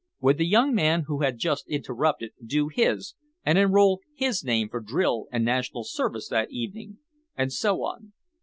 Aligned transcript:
Would 0.19 0.39
the 0.39 0.47
young 0.47 0.73
man 0.73 1.03
who 1.05 1.19
had 1.21 1.37
just 1.37 1.67
interrupted 1.69 2.31
do 2.43 2.69
his, 2.69 3.13
and 3.45 3.59
enroll 3.59 4.01
his 4.15 4.43
name 4.43 4.67
for 4.67 4.79
drill 4.79 5.27
and 5.31 5.45
national 5.45 5.83
service 5.83 6.27
that 6.29 6.49
evening? 6.49 6.97
and 7.37 7.53
so 7.53 7.83
on. 7.83 8.11